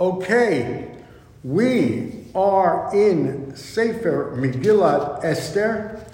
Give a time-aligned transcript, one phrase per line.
[0.00, 0.94] Okay,
[1.42, 6.06] we are in Sefer Megillat Esther,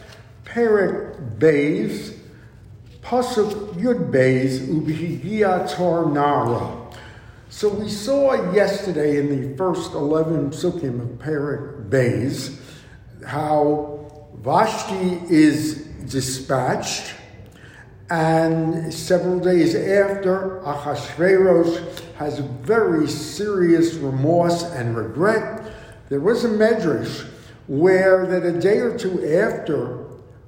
[0.47, 2.17] Perek Beis,
[3.03, 6.75] Pasuk Yud Beis, Ubihigia Tor Nara.
[7.51, 12.59] So we saw yesterday in the first 11 psukim of Perek Beis
[13.27, 17.13] how Vashti is dispatched
[18.09, 25.73] and several days after, Achashverosh has very serious remorse and regret.
[26.09, 27.29] There was a medrash
[27.67, 30.05] where that a day or two after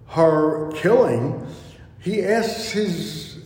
[0.09, 1.46] her killing,
[1.98, 3.38] he asks his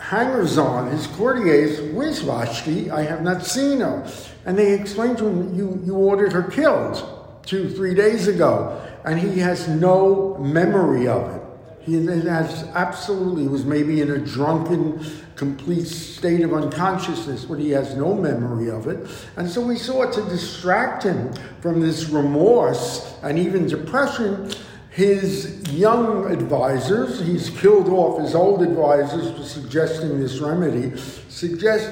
[0.00, 2.90] hangers on, his courtiers, Where's Vashti?
[2.90, 4.10] I have not seen her.
[4.46, 7.04] And they explain to him, you, you ordered her killed
[7.44, 8.82] two, three days ago.
[9.04, 11.42] And he has no memory of it.
[11.80, 15.04] He has absolutely was maybe in a drunken,
[15.38, 19.08] complete state of unconsciousness, but he has no memory of it.
[19.36, 24.50] And so we sought to distract him from this remorse and even depression.
[24.90, 31.88] His young advisors, he's killed off his old advisors for suggesting this remedy, suggest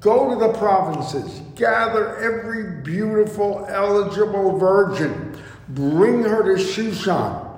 [0.00, 7.48] go to the provinces, gather every beautiful, eligible virgin, bring her to Shushan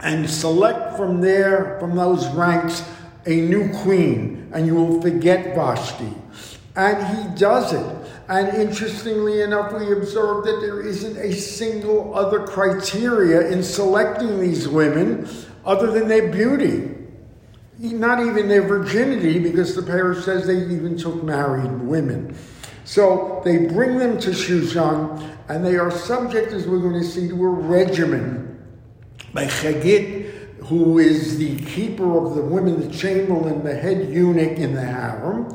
[0.00, 2.84] and select from there, from those ranks,
[3.26, 6.12] a new queen, and you will forget Vashti.
[6.76, 7.96] And he does it.
[8.28, 14.68] And interestingly enough, we observe that there isn't a single other criteria in selecting these
[14.68, 15.28] women
[15.64, 16.96] other than their beauty.
[17.78, 22.36] Not even their virginity, because the parish says they even took married women.
[22.84, 27.28] So they bring them to Shushan, and they are subject, as we're going to see,
[27.28, 28.64] to a regimen
[29.32, 34.74] by Chagit, who is the keeper of the women, the chamberlain, the head eunuch in
[34.74, 35.54] the harem.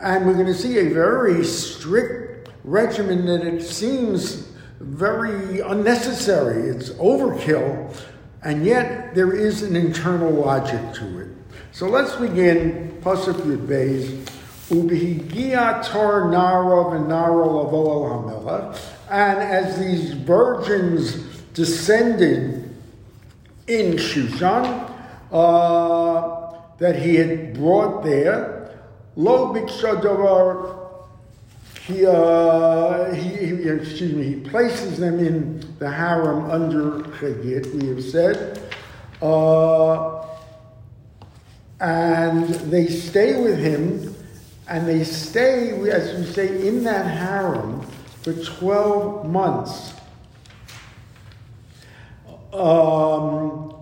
[0.00, 4.48] And we're going to see a very strict regimen that it seems
[4.80, 6.68] very unnecessary.
[6.68, 7.94] It's overkill,
[8.42, 11.28] and yet there is an internal logic to it.
[11.72, 12.98] So let's begin.
[13.02, 14.28] Pasuk Yud Beis.
[14.70, 18.74] Ubihigia tar nara v'nara lavo
[19.08, 21.14] And as these virgins
[21.54, 22.59] descended
[23.70, 24.90] in Shushan
[25.30, 28.76] uh, that he had brought there.
[29.14, 30.76] Lo bikshadavar,
[31.86, 37.88] he, uh, he, he, excuse me, he places them in the harem under Chagit, we
[37.88, 38.60] have said.
[39.22, 40.26] Uh,
[41.80, 44.14] and they stay with him,
[44.68, 47.82] and they stay, as we say, in that harem
[48.22, 49.94] for 12 months.
[52.52, 53.74] Um,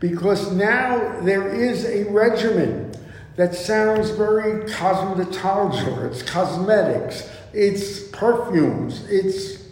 [0.00, 2.92] because now there is a regimen
[3.36, 6.10] that sounds very cosmetological.
[6.10, 9.64] It's cosmetics, it's perfumes, it's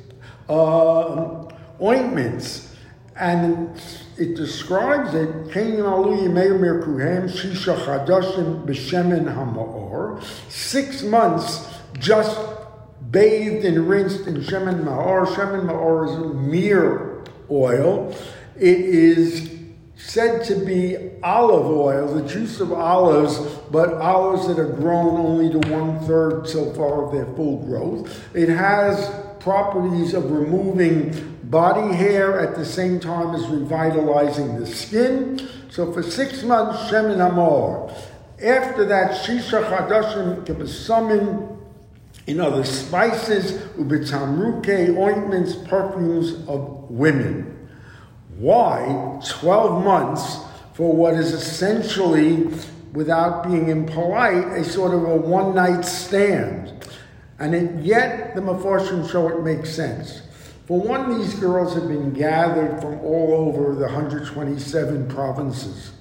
[0.49, 1.47] uh,
[1.81, 2.77] ointments,
[3.17, 3.77] and
[4.19, 5.51] it describes it.
[10.49, 11.69] Six months
[11.99, 12.46] just
[13.11, 15.27] bathed and rinsed in Shemen Ma'or.
[15.27, 18.15] Shemen Ma'or is mere oil.
[18.57, 19.51] It is
[19.97, 23.39] said to be olive oil, the juice of olives,
[23.71, 28.25] but olives that are grown only to one third so far of their full growth.
[28.35, 35.49] It has properties of removing body hair at the same time as revitalizing the skin.
[35.71, 37.95] So for six months, Shemin Amor.
[38.43, 41.56] After that, Shisha Chadashim Kebesamin
[42.27, 47.69] in other spices, ubitamruke, ointments, perfumes of women.
[48.37, 50.39] Why 12 months
[50.75, 52.49] for what is essentially,
[52.93, 56.73] without being impolite, a sort of a one night stand?
[57.39, 60.23] And it, yet the Mefarshim show it makes sense.
[60.67, 65.93] For one, these girls have been gathered from all over the 127 provinces.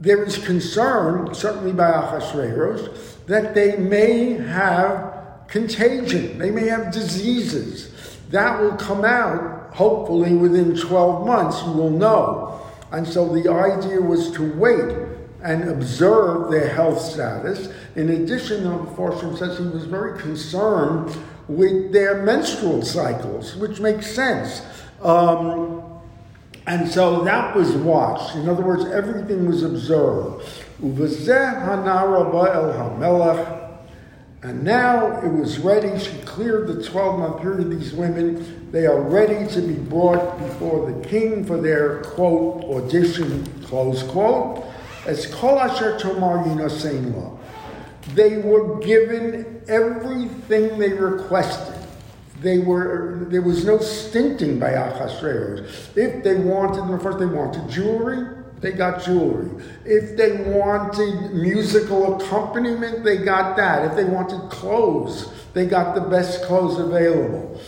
[0.00, 5.14] There is concern, certainly by Achashverosh, that they may have
[5.48, 7.90] contagion, they may have diseases.
[8.30, 12.60] That will come out hopefully within 12 months, you will know.
[12.92, 14.96] And so the idea was to wait
[15.42, 17.68] and observe their health status.
[17.96, 21.14] In addition, Fortune says he was very concerned
[21.48, 24.62] with their menstrual cycles, which makes sense.
[25.02, 25.83] Um,
[26.66, 28.36] and so that was watched.
[28.36, 30.48] In other words, everything was observed.
[34.42, 35.98] And now it was ready.
[35.98, 37.70] She cleared the 12 month period.
[37.70, 43.44] These women, they are ready to be brought before the king for their quote audition,
[43.64, 44.66] close quote.
[45.06, 47.38] as Kol Asher Tomar Yinosein.
[48.14, 51.73] They were given everything they requested.
[52.44, 55.96] They were, there was no stinting by Achashverosh.
[55.96, 58.26] If they wanted, first they wanted jewelry,
[58.60, 59.50] they got jewelry.
[59.86, 63.86] If they wanted musical accompaniment, they got that.
[63.86, 67.58] If they wanted clothes, they got the best clothes available.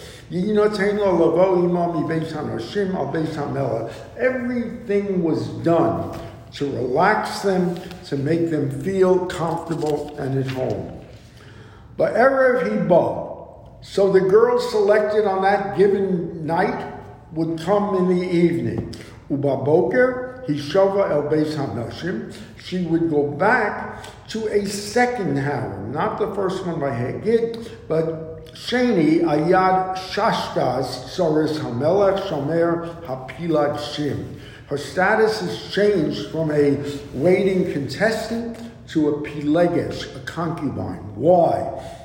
[4.19, 6.21] Everything was done
[6.53, 11.05] to relax them, to make them feel comfortable and at home.
[11.97, 13.26] But Erev Hiba,
[13.81, 16.95] so the girl selected on that given night
[17.33, 18.95] would come in the evening.
[19.31, 26.19] Uba Boker, Hishova El Beis Hanoshim, she would go back to a second harem, not
[26.19, 34.39] the first one by Hagid, but Sheni Ayad Shashtas Soris Hamelech Shomer Hapilat Shim.
[34.69, 36.77] Her status has changed from a
[37.13, 38.59] waiting contestant
[38.89, 41.15] to a pilegesh, a concubine.
[41.15, 41.96] Why?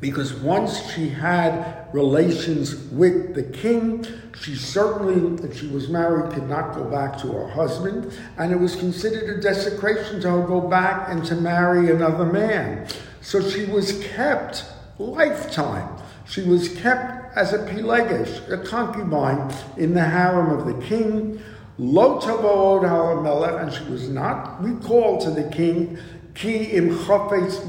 [0.00, 4.04] Because once she had relations with the king,
[4.38, 8.60] she certainly, if she was married, could not go back to her husband, and it
[8.60, 12.86] was considered a desecration to go back and to marry another man.
[13.22, 14.64] So she was kept
[14.98, 15.88] lifetime.
[16.28, 21.40] She was kept as a pilegesh, a concubine, in the harem of the king.
[21.78, 25.98] Lo halamelech, and she was not recalled to the king.
[26.36, 27.62] Ki im chafetz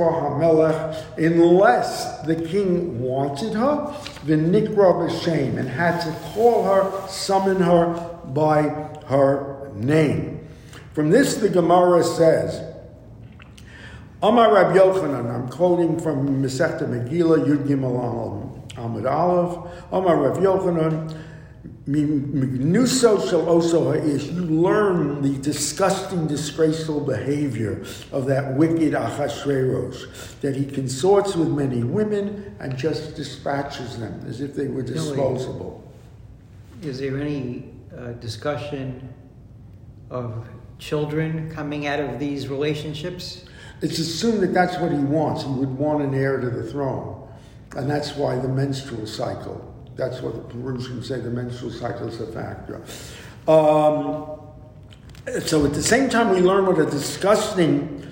[1.17, 7.93] unless the king wanted her, the nikra b'shem, and had to call her, summon her
[8.25, 8.63] by
[9.07, 10.45] her name.
[10.93, 12.61] From this, the Gemara says,
[14.21, 19.71] Amar Rab Yochanan, I'm quoting from Masechta Megillah, Yud Gimel Amud Aleph.
[19.93, 21.15] Amar Rab Yochanan,
[21.87, 24.25] Mignuso shall also ha'ish.
[24.25, 31.83] You learn the disgusting, disgraceful behavior of that wicked Achashverosh, that he consorts with many
[31.83, 35.83] women and just dispatches them as if they were disposable.
[36.81, 39.13] Is there any uh, discussion
[40.09, 40.45] of
[40.79, 43.45] children coming out of these relationships?
[43.81, 45.43] It's assumed that that's what he wants.
[45.43, 47.27] He would want an heir to the throne.
[47.75, 49.66] And that's why the menstrual cycle,
[49.97, 52.81] that's what the Persians say, the menstrual cycle is a factor.
[53.47, 54.39] Um,
[55.41, 58.07] so at the same time, we learn what a disgusting,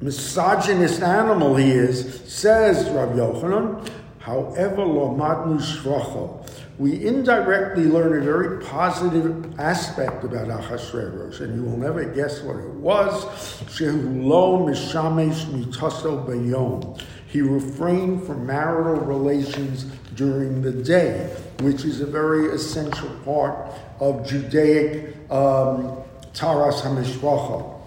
[0.00, 3.88] misogynist animal he is, says Rabbi Yochanan,
[4.18, 6.42] however, lo matnu shvacho
[6.78, 12.56] we indirectly learn a very positive aspect about Achashverosh, and you will never guess what
[12.56, 13.24] it was.
[13.66, 17.00] Shehulo mishamesh mitaso bayom.
[17.28, 24.26] He refrained from marital relations during the day, which is a very essential part of
[24.26, 25.96] Judaic um,
[26.34, 27.80] Taras HaMishpacha.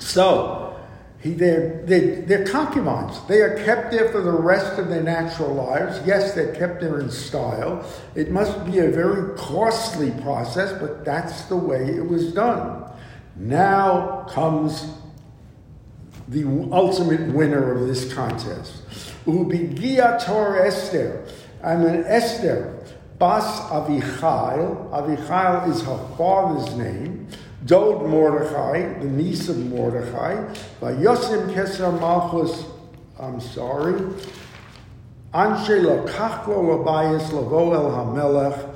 [0.00, 0.76] So,
[1.22, 3.20] he, they're, they, they're concubines.
[3.28, 6.00] They are kept there for the rest of their natural lives.
[6.04, 7.88] Yes, they're kept there in style.
[8.16, 12.90] It must be a very costly process, but that's the way it was done.
[13.36, 14.92] Now comes
[16.26, 18.81] the ultimate winner of this contest.
[19.26, 21.24] Ubigia Tor Esther.
[21.62, 22.84] And an Esther,
[23.18, 24.90] Bas Avichail.
[24.90, 27.28] Avichail is her father's name.
[27.64, 32.64] Dod Mordechai, the niece of Mordechai, by Yosim Keser Malchus,
[33.20, 34.00] I'm sorry,
[35.32, 38.71] Anshe Lakachlo Labayas Lavo El Hamelech,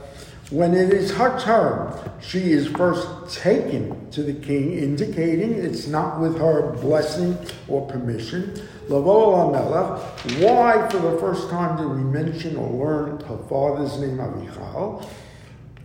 [0.50, 6.20] when it is her turn, she is first taken to the king, indicating it's not
[6.20, 7.36] with her blessing
[7.68, 8.54] or permission.
[8.88, 13.98] Lavo El Hamelech, why for the first time do we mention or learn her father's
[13.98, 15.08] name Avichail?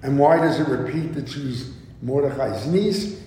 [0.04, 3.22] And why does it repeat that she's Mordechai's niece,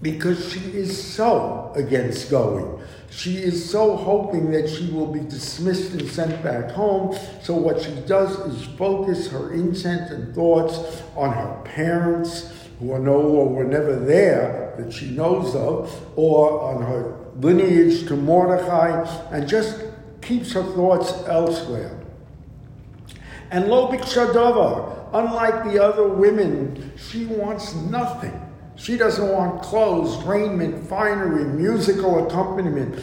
[0.00, 2.80] because she is so against going.
[3.10, 7.16] She is so hoping that she will be dismissed and sent back home.
[7.42, 12.98] So, what she does is focus her intent and thoughts on her parents, who are
[12.98, 19.04] no or were never there that she knows of, or on her lineage to Mordechai,
[19.32, 19.82] and just
[20.20, 21.98] keeps her thoughts elsewhere.
[23.50, 28.47] And Lobik Shadova, unlike the other women, she wants nothing.
[28.78, 32.94] She doesn't want clothes, raiment, finery, musical accompaniment.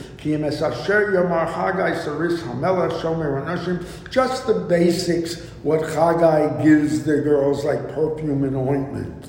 [4.09, 9.27] Just the basics, what Chagai gives the girls like perfume and ointment.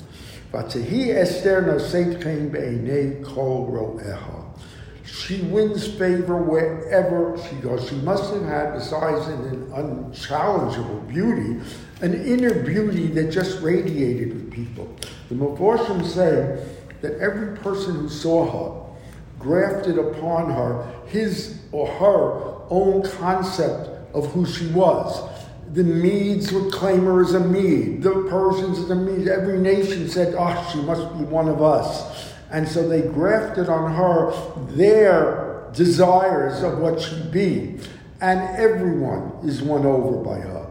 [5.03, 7.89] She wins favor wherever she goes.
[7.89, 11.59] She must have had, besides an unchallengeable beauty,
[12.01, 14.95] an inner beauty that just radiated with people.
[15.29, 16.65] The Mephoshim say
[17.01, 18.87] that every person who saw her
[19.39, 25.29] grafted upon her his or her own concept of who she was.
[25.73, 29.27] The Medes would claim her as a Mede, the Persians as a Mede.
[29.27, 32.33] Every nation said, oh, she must be one of us.
[32.49, 34.31] And so they grafted on her
[34.71, 37.79] their desires of what she'd be.
[38.21, 40.66] And everyone is won over by her.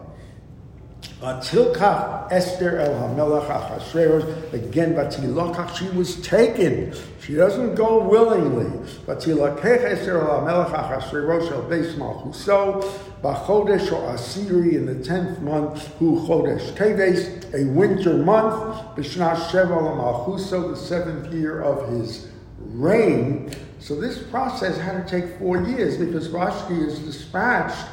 [1.21, 6.95] Tilkach Esther El Hamelach Achashverosh again Batilokach she was taken.
[7.23, 8.67] She doesn't go willingly.
[9.07, 12.83] Batilakech Esther El Hamelach Achashverosh El Beis Malchuso
[13.23, 19.97] Bachodesh or Asiri in the tenth month Hu Chodesh Teves a winter month Bishna Sheval
[19.97, 23.51] Malchuso the seventh year of his reign.
[23.79, 27.87] So this process had to take four years because Vashti is dispatched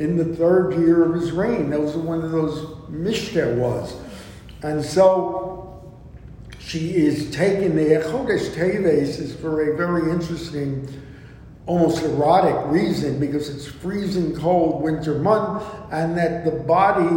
[0.00, 1.70] in the third year of his reign.
[1.70, 3.94] That was one of those Mishter was.
[4.62, 5.82] And so
[6.58, 10.88] she is taken the Chodesh Teves is for a very interesting,
[11.66, 17.08] almost erotic reason because it's freezing cold winter month and that the body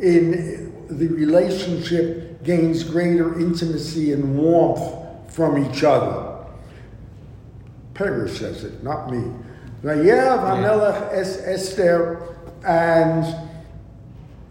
[0.00, 6.32] in the relationship gains greater intimacy and warmth from each other.
[7.94, 9.22] Perush says it, not me.
[9.82, 13.34] Vayev Hamelech es Esther, and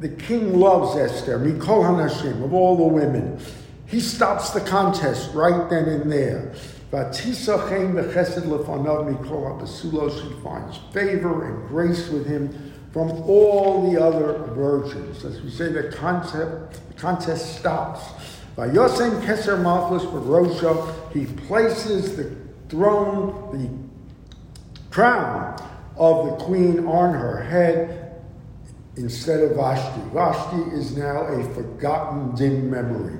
[0.01, 3.39] the king loves Esther, Mikol Hanashim, of all the women.
[3.85, 6.53] He stops the contest right then and there.
[6.91, 10.11] Vatisachem bechesed lefanav mikol habasulo.
[10.11, 15.23] She finds favor and grace with him from all the other virgins.
[15.23, 18.01] As we say, the concept, the contest stops.
[18.57, 21.13] Vayosem keser malchus barosha.
[21.13, 22.35] He places the
[22.67, 23.90] throne, the
[24.91, 25.55] crown
[25.97, 28.21] of the queen on her head
[28.97, 30.01] instead of Vashti.
[30.13, 33.17] Vashti is now a forgotten dim memory.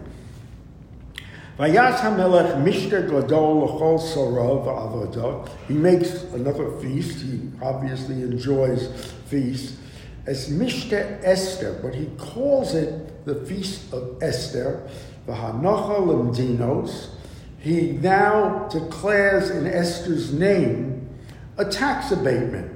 [5.67, 7.21] He makes another feast.
[7.21, 9.77] He obviously enjoys feasts.
[10.25, 14.87] As Mishter Esther, but he calls it the Feast of Esther.
[15.27, 17.09] Lemdinos.
[17.59, 21.00] He now declares in Esther's name
[21.57, 22.71] a tax abatement.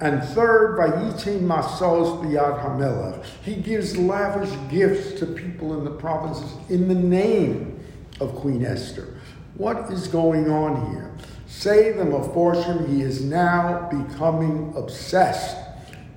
[0.00, 3.24] And third, Vayitin Masos Biyad Hamelech.
[3.44, 7.78] He gives lavish gifts to people in the provinces in the name
[8.20, 9.20] of Queen Esther.
[9.54, 11.12] What is going on here?
[11.46, 15.56] Say them the Meforshim, he is now becoming obsessed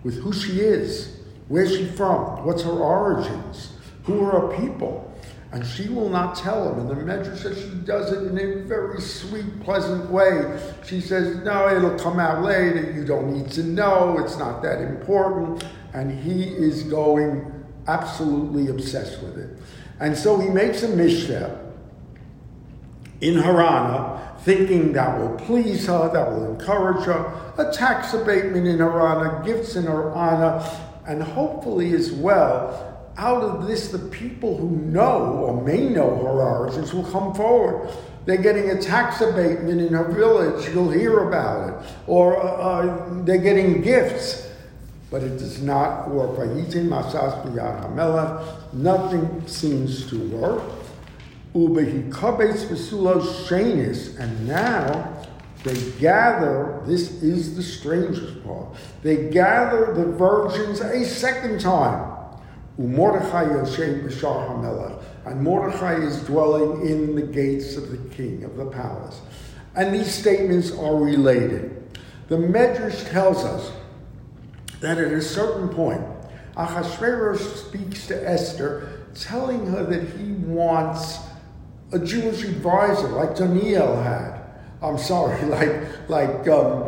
[0.04, 5.14] with who she is, where's she from, what's her origins, who are her people.
[5.56, 6.80] And she will not tell him.
[6.80, 10.60] And the Medrash says she does it in a very sweet, pleasant way.
[10.86, 12.92] She says, No, it'll come out later.
[12.92, 14.20] You don't need to know.
[14.20, 15.64] It's not that important.
[15.94, 19.58] And he is going absolutely obsessed with it.
[20.02, 21.58] And so he makes a mishnah
[23.22, 28.80] in Harana, thinking that will please her, that will encourage her, a tax abatement in
[28.80, 30.70] Harana, gifts in Harana,
[31.08, 36.42] and hopefully as well out of this, the people who know or may know her
[36.42, 37.90] origins will come forward.
[38.26, 41.76] They're getting a tax abatement in her village, you'll hear about it.
[42.08, 44.50] Or uh, uh they're getting gifts.
[45.12, 46.38] But it does not work.
[48.74, 50.64] Nothing seems to work.
[54.20, 55.26] And now
[55.64, 58.68] they gather, this is the strangest part,
[59.04, 62.15] they gather the virgins a second time.
[62.78, 65.02] Umordechai Yoshem B'Shar HaMelech.
[65.26, 69.22] And Mordechai is dwelling in the gates of the king, of the palace.
[69.76, 72.00] And these statements are related.
[72.28, 73.72] The Medrash tells us
[74.82, 76.02] that at a certain point,
[76.56, 81.20] Achashverosh speaks to Esther, telling her that he wants
[81.92, 84.42] a Jewish advisor like Daniel had.
[84.82, 86.88] I'm sorry, like, like um,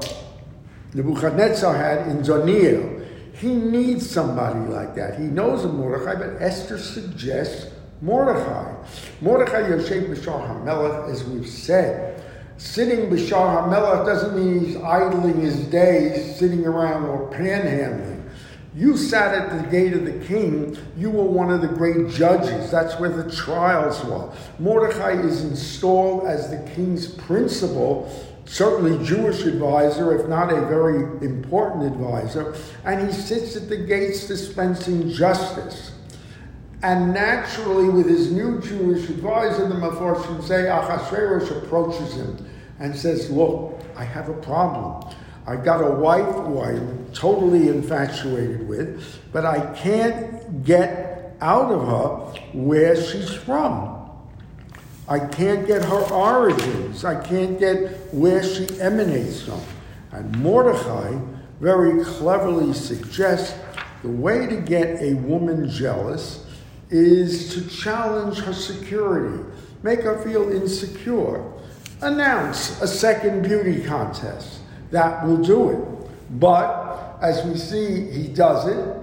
[0.93, 2.96] Nebuchadnezzar had in Daniel.
[3.37, 5.19] He needs somebody like that.
[5.19, 8.73] He knows a Mordechai, but Esther suggests Mordechai.
[9.21, 12.23] Mordechai Yosef B'Shar HaMelech, as we've said.
[12.57, 18.23] Sitting B'Shar HaMelech doesn't mean he's idling his days, sitting around or panhandling.
[18.75, 20.77] You sat at the gate of the king.
[20.95, 22.71] You were one of the great judges.
[22.71, 24.31] That's where the trials were.
[24.59, 28.11] Mordechai is installed as the king's principal
[28.47, 34.27] certainly Jewish advisor, if not a very important advisor, and he sits at the gates
[34.27, 35.91] dispensing justice.
[36.83, 42.49] And naturally, with his new Jewish advisor, the Meforshim say, Achashverosh approaches him
[42.79, 45.13] and says, Look, I have a problem.
[45.47, 51.87] I got a wife who I'm totally infatuated with, but I can't get out of
[51.87, 53.96] her where she's from.
[55.09, 57.05] I can't get her origins.
[57.05, 59.61] I can't get where she emanates from.
[60.11, 61.17] And Mordechai
[61.59, 63.57] very cleverly suggests
[64.03, 66.45] the way to get a woman jealous
[66.89, 69.43] is to challenge her security,
[69.83, 71.43] make her feel insecure.
[72.01, 74.59] Announce a second beauty contest.
[74.91, 76.39] That will do it.
[76.39, 78.96] But as we see, he does it.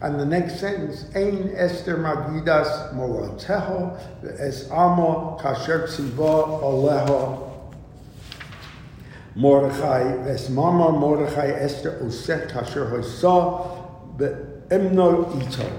[0.00, 3.98] And the next sentence, Ein Esther Magidas Morateho,
[4.38, 7.50] Es Amo Kasher Tziva Oleho
[9.34, 15.72] Mordechai, Es Mama Mordechai Esther Oset Kasher Hosa Be'emno Ito.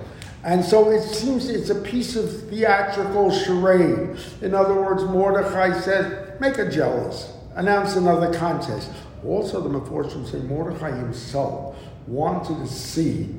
[0.43, 4.17] And so it seems it's a piece of theatrical charade.
[4.41, 8.89] In other words, Mordechai says, make her jealous, announce another contest.
[9.25, 11.75] Also, the Mephorshim say Mordechai himself
[12.07, 13.35] wanted to see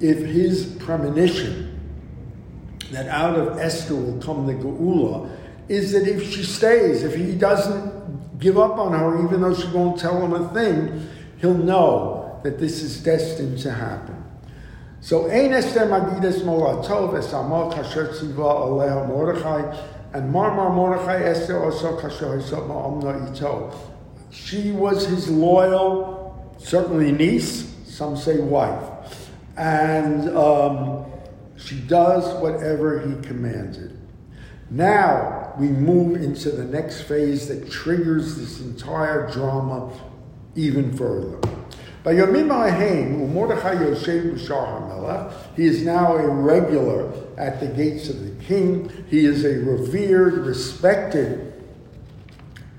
[0.00, 1.70] if his premonition
[2.90, 5.30] that out of Esther will come the Geula
[5.68, 9.66] is that if she stays, if he doesn't give up on her, even though she
[9.68, 11.08] won't tell him a thing,
[11.38, 14.22] he'll know that this is destined to happen.
[15.00, 19.76] So, Ein Esther Magidas Kasher Mordechai,
[20.12, 22.40] and Marmar Mordechai Esther also Kasher.
[24.30, 28.93] She was his loyal, certainly niece, some say wife.
[29.56, 31.06] And um,
[31.56, 33.98] she does whatever he commanded.
[34.70, 39.92] Now we move into the next phase that triggers this entire drama
[40.56, 41.38] even further.
[42.02, 48.10] By Yomim Ha'hem, Mordechai Yosef B'Shar HaMelech, he is now a regular at the gates
[48.10, 48.92] of the king.
[49.08, 51.54] He is a revered, respected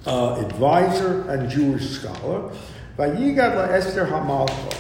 [0.06, 2.52] uh, advisor and Jewish scholar.
[2.98, 4.75] Vayigad Esther Hamalcha.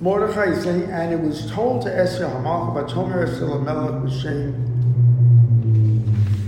[0.00, 4.54] Mordechai is saying, and it was told to Esther Hamalcha, Batomer Esther Lamelech B'Shem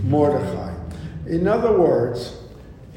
[0.04, 0.75] Mordechai.
[1.26, 2.38] In other words,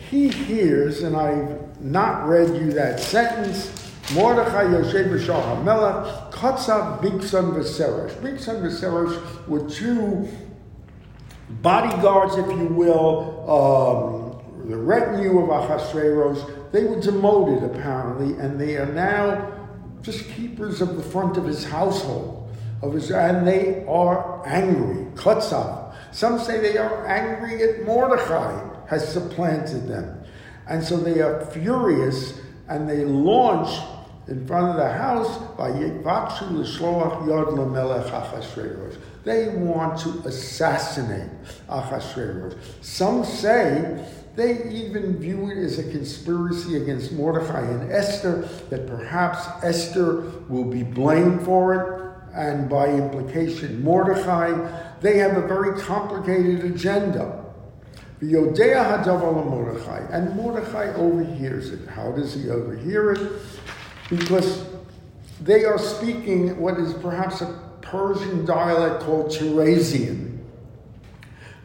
[0.09, 7.53] he hears, and I've not read you that sentence, Mordechai Yosef B'Shal HaMelech, Kotzav Bigson
[7.53, 8.13] V'Seresh.
[8.21, 10.25] Bigson V'Seresh were two
[11.61, 16.41] bodyguards, if you will, um, the retinue of Ahasuerus.
[16.71, 19.51] They were demoted, apparently, and they are now
[20.05, 22.49] just keepers of the front of his household.
[22.81, 25.05] Of his, and they are angry.
[25.15, 25.95] Kotzav.
[26.11, 30.23] Some say they are angry at Mordechai has supplanted them.
[30.67, 33.79] And so they are furious and they launch
[34.27, 35.71] in front of the house by.
[39.23, 41.31] They want to assassinate
[41.69, 42.57] Achashverosh.
[42.81, 49.47] Some say they even view it as a conspiracy against Mordechai and Esther, that perhaps
[49.63, 54.51] Esther will be blamed for it, and by implication, Mordechai.
[54.99, 57.45] They have a very complicated agenda.
[58.21, 61.87] Yodea Hadavar Mordechai, and Mordechai overhears it.
[61.87, 63.31] How does he overhear it?
[64.09, 64.65] Because
[65.41, 70.24] they are speaking what is perhaps a Persian dialect called Tiresian,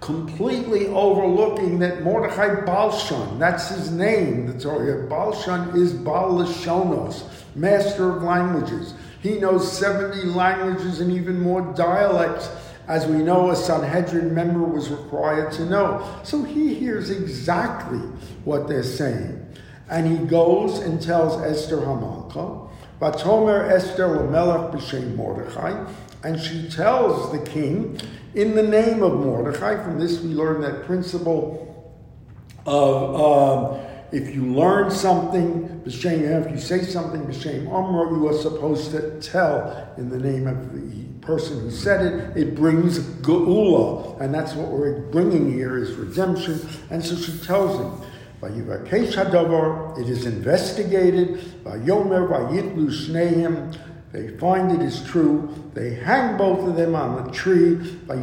[0.00, 5.06] completely overlooking that Mordechai Balshan, that's his name, the Torah.
[5.08, 8.94] Balshan is Baal Lashonos, master of languages.
[9.22, 12.48] He knows 70 languages and even more dialects
[12.90, 16.04] as we know, a Sanhedrin member was required to know.
[16.24, 18.00] So he hears exactly
[18.44, 19.46] what they're saying.
[19.88, 22.68] And he goes and tells Esther Hamalka,
[23.00, 25.88] Vatomer Esther Lamelech b'shem Mordechai,
[26.24, 27.96] and she tells the king
[28.34, 29.82] in the name of Mordechai.
[29.82, 31.66] From this, we learn that principle
[32.66, 33.80] of um,
[34.12, 39.20] if you learn something, b'shem, if you say something b'shem Amr, you are supposed to
[39.20, 42.36] tell in the name of the person who said it.
[42.36, 46.60] It brings geula, and that's what we're bringing here is redemption.
[46.90, 51.44] And so she tells him, by it is investigated.
[54.12, 55.54] They find it is true.
[55.74, 57.74] They hang both of them on the tree.
[58.08, 58.22] And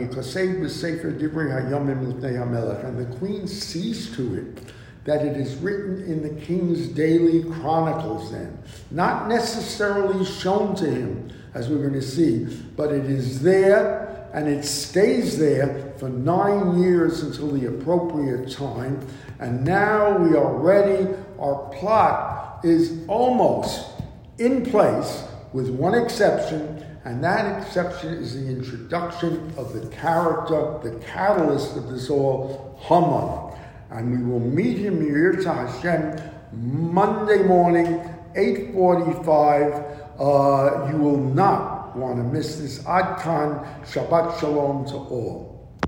[3.00, 4.74] the queen sees to it
[5.06, 8.58] that it is written in the king's daily chronicles, then,
[8.92, 12.44] not necessarily shown to him, as we're going to see,
[12.76, 19.00] but it is there and it stays there for nine years until the appropriate time.
[19.40, 21.08] And now we are ready.
[21.40, 23.90] Our plot is almost
[24.38, 31.00] in place, with one exception, and that exception is the introduction of the character, the
[31.06, 33.58] catalyst of this all, Haman.
[33.90, 36.20] And we will meet him here to Hashem
[36.52, 38.02] Monday morning,
[38.36, 39.74] 845.
[40.20, 42.86] Uh, you will not want to miss this.
[42.86, 45.57] Ad Khan, Shabbat Shalom to all.